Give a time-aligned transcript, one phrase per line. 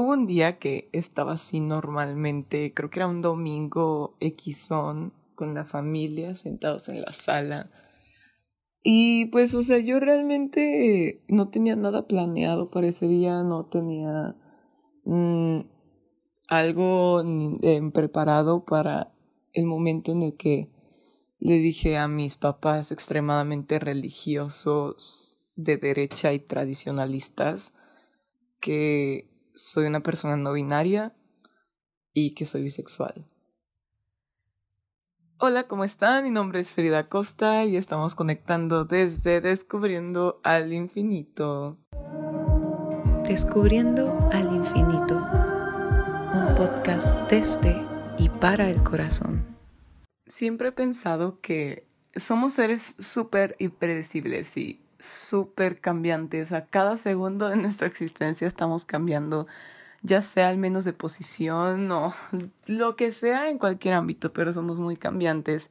[0.00, 5.66] Hubo un día que estaba así normalmente, creo que era un domingo Xon con la
[5.66, 7.70] familia sentados en la sala.
[8.82, 14.36] Y pues, o sea, yo realmente no tenía nada planeado para ese día, no tenía
[15.04, 15.60] mm,
[16.48, 19.12] algo em, preparado para
[19.52, 20.70] el momento en el que
[21.40, 27.74] le dije a mis papás extremadamente religiosos de derecha y tradicionalistas
[28.60, 29.28] que
[29.60, 31.14] soy una persona no binaria
[32.12, 33.26] y que soy bisexual.
[35.38, 36.24] Hola, ¿cómo están?
[36.24, 41.78] Mi nombre es Frida Costa y estamos conectando desde Descubriendo al Infinito.
[43.26, 45.16] Descubriendo al Infinito,
[46.34, 47.76] un podcast desde
[48.18, 49.56] y para el corazón.
[50.26, 56.52] Siempre he pensado que somos seres súper impredecibles y súper cambiantes.
[56.52, 59.46] A cada segundo de nuestra existencia estamos cambiando,
[60.02, 62.14] ya sea al menos de posición o
[62.66, 65.70] lo que sea en cualquier ámbito, pero somos muy cambiantes.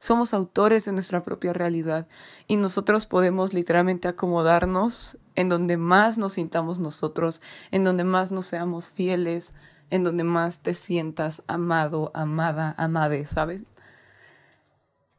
[0.00, 2.06] Somos autores de nuestra propia realidad
[2.46, 8.46] y nosotros podemos literalmente acomodarnos en donde más nos sintamos nosotros, en donde más nos
[8.46, 9.54] seamos fieles,
[9.90, 13.64] en donde más te sientas amado, amada, amade, ¿sabes?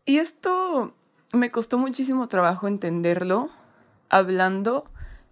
[0.05, 0.95] Y esto
[1.33, 3.49] me costó muchísimo trabajo entenderlo
[4.09, 4.85] hablando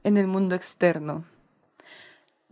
[0.04, 1.26] en el mundo externo.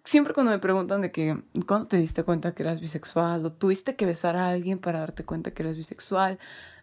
[0.04, 3.46] Siempre cuando me preguntan de que, ¿cuándo te diste cuenta que eras bisexual?
[3.46, 6.38] ¿O tuviste que besar a alguien para darte cuenta que eras bisexual?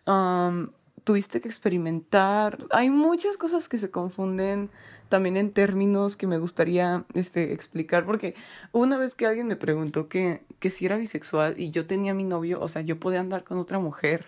[0.07, 0.71] Um,
[1.05, 2.59] ¿Tuviste que experimentar?
[2.71, 4.71] Hay muchas cosas que se confunden
[5.09, 8.35] también en términos que me gustaría este, explicar, porque
[8.73, 12.25] una vez que alguien me preguntó que, que si era bisexual y yo tenía mi
[12.25, 14.27] novio, o sea, yo podía andar con otra mujer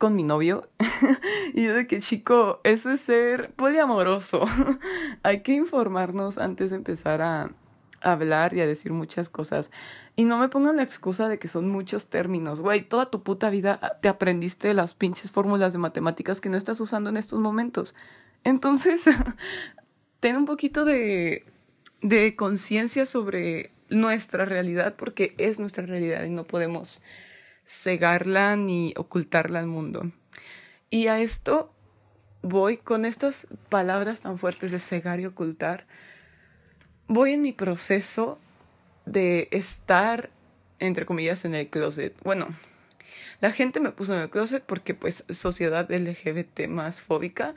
[0.00, 0.66] con mi novio.
[1.52, 4.46] y yo de que, chico, eso es ser poliamoroso.
[5.22, 7.50] Hay que informarnos antes de empezar a
[8.00, 9.70] hablar y a decir muchas cosas.
[10.16, 12.62] Y no me pongan la excusa de que son muchos términos.
[12.62, 16.80] Güey, toda tu puta vida te aprendiste las pinches fórmulas de matemáticas que no estás
[16.80, 17.94] usando en estos momentos.
[18.42, 19.04] Entonces,
[20.20, 21.44] ten un poquito de,
[22.00, 27.02] de conciencia sobre nuestra realidad porque es nuestra realidad y no podemos
[27.70, 30.10] cegarla ni ocultarla al mundo.
[30.90, 31.72] Y a esto
[32.42, 35.86] voy con estas palabras tan fuertes de cegar y ocultar.
[37.06, 38.40] Voy en mi proceso
[39.06, 40.30] de estar,
[40.80, 42.12] entre comillas, en el closet.
[42.24, 42.48] Bueno,
[43.40, 47.54] la gente me puso en el closet porque pues sociedad LGBT más fóbica,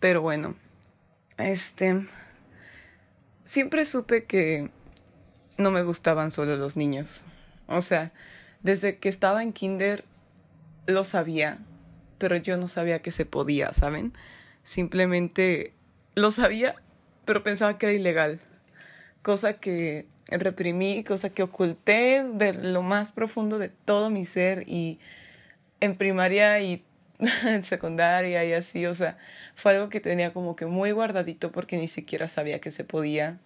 [0.00, 0.54] pero bueno,
[1.38, 2.06] este,
[3.44, 4.70] siempre supe que
[5.56, 7.24] no me gustaban solo los niños.
[7.68, 8.12] O sea,
[8.62, 10.04] desde que estaba en kinder
[10.86, 11.58] lo sabía,
[12.18, 14.12] pero yo no sabía que se podía, ¿saben?
[14.62, 15.72] Simplemente
[16.14, 16.76] lo sabía,
[17.24, 18.40] pero pensaba que era ilegal.
[19.22, 24.98] Cosa que reprimí, cosa que oculté de lo más profundo de todo mi ser y
[25.80, 26.84] en primaria y
[27.44, 29.16] en secundaria y así, o sea,
[29.54, 33.38] fue algo que tenía como que muy guardadito porque ni siquiera sabía que se podía.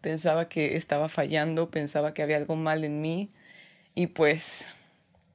[0.00, 3.28] Pensaba que estaba fallando, pensaba que había algo mal en mí
[3.94, 4.68] y pues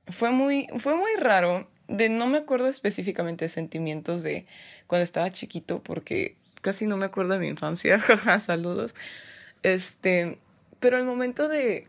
[0.08, 1.70] fue muy, fue muy raro.
[1.88, 4.46] De, no me acuerdo específicamente de sentimientos de
[4.88, 8.00] cuando estaba chiquito, porque casi no me acuerdo de mi infancia.
[8.40, 8.96] Saludos.
[9.64, 10.38] Este,
[10.80, 11.88] pero el momento de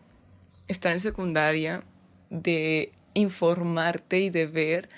[0.68, 1.82] estar en secundaria,
[2.30, 4.88] de informarte y de ver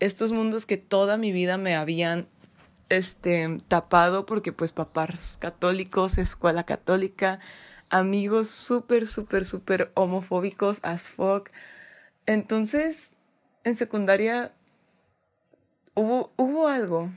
[0.00, 2.26] estos mundos que toda mi vida me habían
[2.88, 7.38] este tapado porque pues papás católicos, escuela católica,
[7.92, 11.48] amigos súper, súper, súper homofóbicos as fuck.
[12.26, 13.12] Entonces,
[13.64, 14.52] en secundaria
[15.94, 17.10] hubo, hubo algo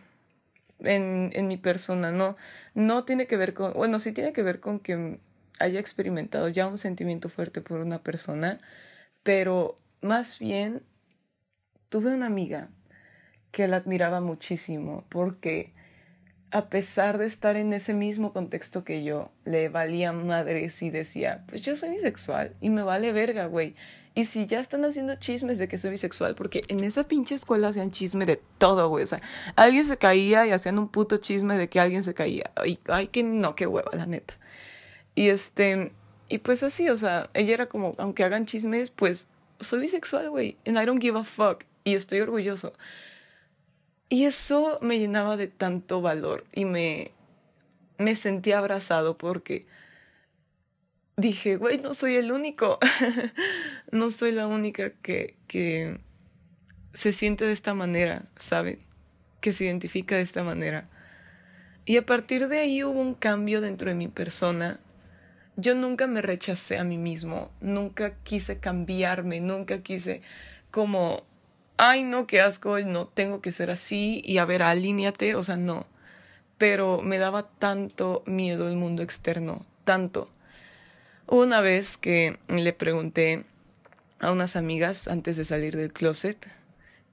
[0.79, 2.35] en, en mi persona, no,
[2.73, 5.19] no tiene que ver con, bueno, sí tiene que ver con que
[5.59, 8.59] haya experimentado ya un sentimiento fuerte por una persona,
[9.23, 10.83] pero más bien
[11.87, 12.69] tuve una amiga
[13.51, 15.73] que la admiraba muchísimo porque
[16.51, 21.43] a pesar de estar en ese mismo contexto que yo, le valía madres y decía,
[21.47, 23.75] pues yo soy bisexual y me vale verga, güey.
[24.17, 27.67] Y si ya están haciendo chismes de que soy bisexual, porque en esa pinche escuela
[27.67, 29.03] hacían chisme de todo, güey.
[29.03, 29.19] O sea,
[29.57, 32.49] alguien se caía y hacían un puto chisme de que alguien se caía.
[32.65, 34.37] Y, ay, que no, qué hueva, la neta.
[35.15, 35.91] Y este,
[36.29, 39.27] y pues así, o sea, ella era como, aunque hagan chismes, pues
[39.59, 40.57] soy bisexual, güey.
[40.65, 41.65] And I don't give a fuck.
[41.83, 42.71] Y estoy orgulloso.
[44.09, 47.11] Y eso me llenaba de tanto valor y me,
[47.97, 49.65] me sentí abrazado porque
[51.17, 52.79] dije, güey, no soy el único,
[53.91, 55.99] no soy la única que, que
[56.93, 58.79] se siente de esta manera, ¿saben?
[59.41, 60.89] Que se identifica de esta manera.
[61.85, 64.79] Y a partir de ahí hubo un cambio dentro de mi persona
[65.57, 70.21] yo nunca me rechacé a mí mismo, nunca quise cambiarme, nunca quise
[70.71, 71.23] como,
[71.77, 75.57] ay no, qué asco, no tengo que ser así y a ver, alíñate, o sea,
[75.57, 75.85] no.
[76.57, 80.27] Pero me daba tanto miedo el mundo externo, tanto.
[81.27, 83.45] Una vez que le pregunté
[84.19, 86.47] a unas amigas antes de salir del closet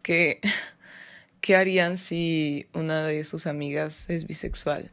[0.02, 0.40] que
[1.40, 4.90] qué harían si una de sus amigas es bisexual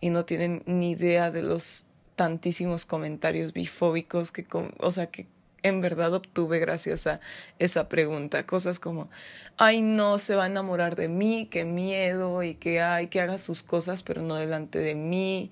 [0.00, 1.86] y no tienen ni idea de los
[2.16, 4.46] tantísimos comentarios bifóbicos que,
[4.78, 5.26] o sea, que
[5.62, 7.20] en verdad obtuve gracias a
[7.58, 8.46] esa pregunta.
[8.46, 9.10] Cosas como,
[9.56, 13.38] ay, no, se va a enamorar de mí, qué miedo, y que, ay, que haga
[13.38, 15.50] sus cosas, pero no delante de mí.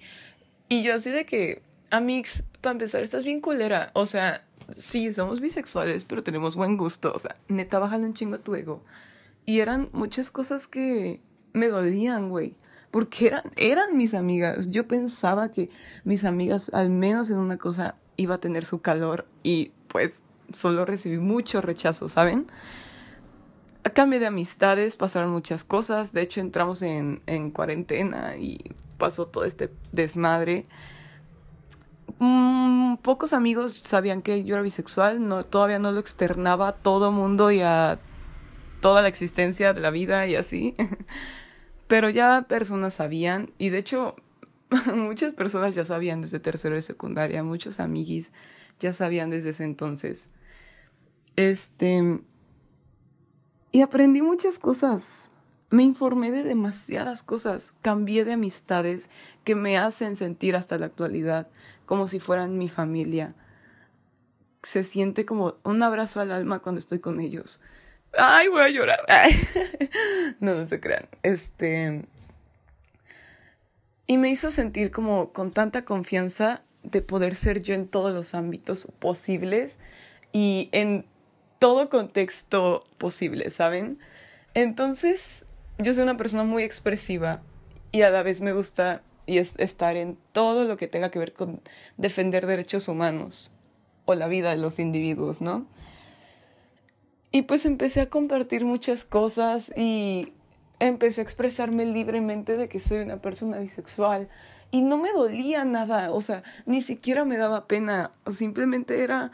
[0.69, 3.91] Y yo así de que, Amix, para empezar, estás bien culera.
[3.95, 7.13] O sea, sí, somos bisexuales, pero tenemos buen gusto.
[7.15, 8.83] O sea, neta, bájale un chingo a tu ego.
[9.47, 11.21] Y eran muchas cosas que
[11.53, 12.55] me dolían, güey
[12.91, 14.71] porque eran, eran mis amigas.
[14.71, 15.71] Yo pensaba que
[16.05, 20.85] mis amigas, al menos en una cosa, iba a tener su calor y pues solo
[20.85, 22.47] recibí mucho rechazo, ¿saben?
[23.85, 26.13] A cambio de amistades pasaron muchas cosas.
[26.13, 28.59] De hecho, entramos en, en cuarentena y
[28.99, 30.67] pasó todo este desmadre.
[32.19, 37.13] Mm, pocos amigos sabían que yo era bisexual, no, todavía no lo externaba a todo
[37.13, 37.99] mundo y a
[38.81, 40.75] toda la existencia de la vida y así.
[41.89, 44.15] Pero ya personas sabían, y de hecho
[44.95, 48.33] muchas personas ya sabían desde tercero de secundaria, muchos amiguis
[48.81, 50.31] ya sabían desde ese entonces.
[51.37, 52.21] Este.
[53.73, 55.31] Y aprendí muchas cosas.
[55.71, 57.75] Me informé de demasiadas cosas.
[57.83, 59.11] Cambié de amistades
[59.45, 61.49] que me hacen sentir hasta la actualidad
[61.87, 63.35] como si fueran mi familia.
[64.63, 67.61] Se siente como un abrazo al alma cuando estoy con ellos.
[68.17, 69.01] Ay, voy a llorar.
[70.41, 71.09] No, se crean.
[71.23, 72.05] Este.
[74.07, 78.35] Y me hizo sentir como con tanta confianza de poder ser yo en todos los
[78.35, 79.81] ámbitos posibles
[80.33, 81.07] y en
[81.59, 83.99] todo contexto posible, ¿saben?
[84.55, 85.47] Entonces,
[85.79, 87.43] yo soy una persona muy expresiva
[87.93, 91.35] y a la vez me gusta y estar en todo lo que tenga que ver
[91.35, 91.61] con
[91.99, 93.53] defender derechos humanos
[94.07, 95.67] o la vida de los individuos, ¿no?
[97.31, 100.33] Y pues empecé a compartir muchas cosas y
[100.79, 104.29] empecé a expresarme libremente de que soy una persona bisexual.
[104.71, 109.33] Y no me dolía nada, o sea, ni siquiera me daba pena, simplemente era,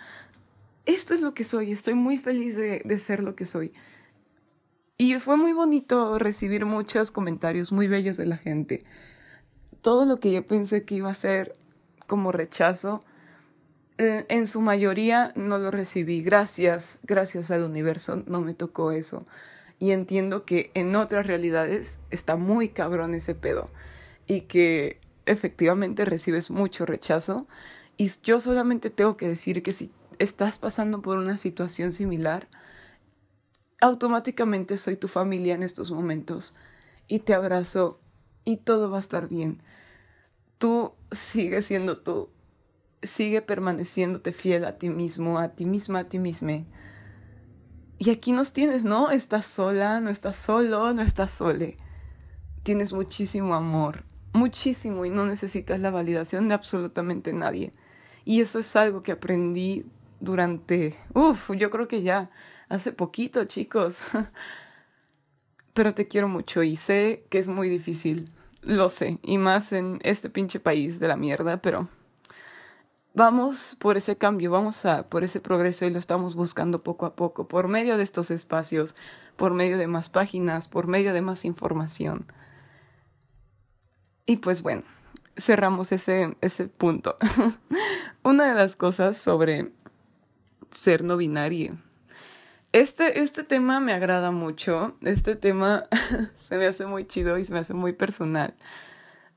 [0.87, 3.73] esto es lo que soy, estoy muy feliz de, de ser lo que soy.
[4.97, 8.79] Y fue muy bonito recibir muchos comentarios muy bellos de la gente.
[9.81, 11.53] Todo lo que yo pensé que iba a ser
[12.07, 13.01] como rechazo,
[13.99, 16.23] en su mayoría no lo recibí.
[16.23, 19.25] Gracias, gracias al universo no me tocó eso.
[19.79, 23.67] Y entiendo que en otras realidades está muy cabrón ese pedo
[24.27, 27.47] y que efectivamente recibes mucho rechazo.
[27.97, 32.49] Y yo solamente tengo que decir que si estás pasando por una situación similar,
[33.81, 36.55] automáticamente soy tu familia en estos momentos
[37.07, 38.01] y te abrazo
[38.45, 39.63] y todo va a estar bien.
[40.59, 42.31] Tú sigues siendo tú
[43.07, 46.65] sigue permaneciéndote fiel a ti mismo, a ti misma, a ti misma.
[47.99, 49.11] Y aquí nos tienes, ¿no?
[49.11, 51.77] Estás sola, no estás solo, no estás sole.
[52.63, 57.73] Tienes muchísimo amor, muchísimo, y no necesitas la validación de absolutamente nadie.
[58.25, 59.87] Y eso es algo que aprendí
[60.21, 62.31] durante, uff, yo creo que ya
[62.69, 64.05] hace poquito, chicos.
[65.75, 68.31] Pero te quiero mucho y sé que es muy difícil,
[68.63, 71.89] lo sé, y más en este pinche país de la mierda, pero
[73.15, 77.15] vamos por ese cambio, vamos a por ese progreso y lo estamos buscando poco a
[77.15, 78.95] poco, por medio de estos espacios,
[79.37, 82.27] por medio de más páginas, por medio de más información.
[84.27, 84.83] Y pues bueno,
[85.37, 87.17] cerramos ese, ese punto.
[88.23, 89.73] Una de las cosas sobre
[90.71, 91.79] ser no binario.
[92.73, 95.87] Este, este tema me agrada mucho, este tema
[96.39, 98.55] se me hace muy chido y se me hace muy personal.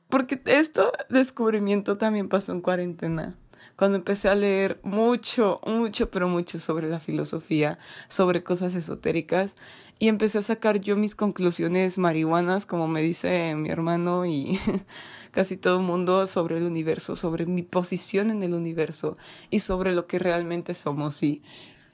[0.09, 3.35] Porque esto descubrimiento también pasó en cuarentena
[3.75, 9.55] cuando empecé a leer mucho, mucho, pero mucho sobre la filosofía, sobre cosas esotéricas,
[9.99, 14.59] y empecé a sacar yo mis conclusiones marihuanas, como me dice mi hermano y
[15.31, 19.17] casi todo el mundo, sobre el universo, sobre mi posición en el universo
[19.49, 21.21] y sobre lo que realmente somos.
[21.23, 21.41] Y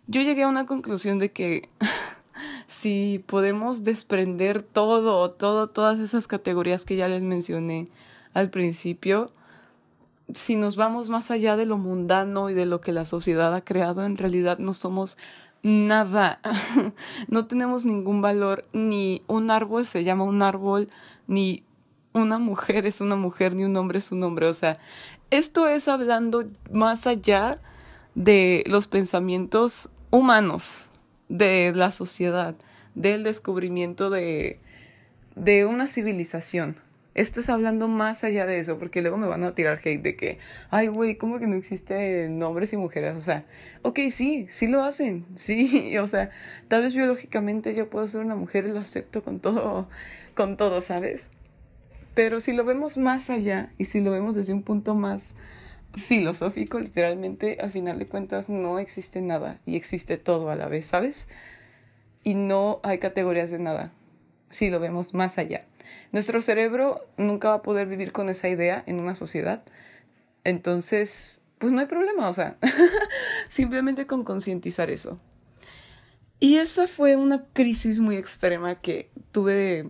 [0.07, 1.69] yo llegué a una conclusión de que
[2.67, 7.87] si podemos desprender todo, todo, todas esas categorías que ya les mencioné
[8.33, 9.31] al principio,
[10.35, 13.63] si nos vamos más allá de lo mundano y de lo que la sociedad ha
[13.63, 15.17] creado, en realidad no somos
[15.63, 16.39] nada,
[17.27, 20.89] no tenemos ningún valor, ni un árbol se llama un árbol,
[21.27, 21.63] ni
[22.13, 24.77] una mujer es una mujer, ni un hombre es un hombre, o sea,
[25.31, 27.59] esto es hablando más allá
[28.13, 30.89] de los pensamientos humanos,
[31.29, 32.55] de la sociedad,
[32.93, 34.59] del descubrimiento de,
[35.35, 36.75] de una civilización.
[37.15, 40.15] Esto es hablando más allá de eso, porque luego me van a tirar hate de
[40.15, 40.39] que,
[40.71, 43.15] ay, güey, ¿cómo que no existen hombres y mujeres?
[43.17, 43.43] O sea,
[43.83, 46.29] ok, sí, sí lo hacen, sí, o sea,
[46.67, 49.87] tal vez biológicamente yo puedo ser una mujer y lo acepto con todo,
[50.35, 51.29] con todo, ¿sabes?
[52.15, 55.35] Pero si lo vemos más allá y si lo vemos desde un punto más
[55.95, 60.85] filosófico, literalmente, al final de cuentas, no existe nada y existe todo a la vez,
[60.87, 61.27] ¿sabes?
[62.23, 63.93] Y no hay categorías de nada
[64.53, 65.65] si lo vemos más allá.
[66.11, 69.63] Nuestro cerebro nunca va a poder vivir con esa idea en una sociedad.
[70.43, 72.57] Entonces, pues no hay problema, o sea,
[73.47, 75.19] simplemente con concientizar eso.
[76.39, 79.89] Y esa fue una crisis muy extrema que tuve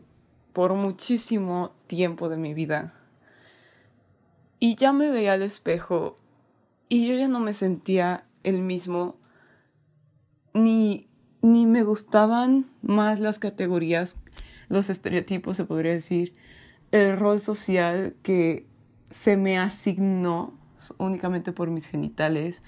[0.54, 2.94] por muchísimo tiempo de mi vida.
[4.60, 6.16] Y ya me veía al espejo
[6.88, 9.18] y yo ya no me sentía el mismo,
[10.54, 11.10] ni,
[11.42, 14.23] ni me gustaban más las categorías
[14.70, 16.34] los estereotipos, se podría decir,
[16.92, 18.66] el rol social que
[19.10, 20.58] se me asignó
[20.98, 22.62] únicamente por mis genitales,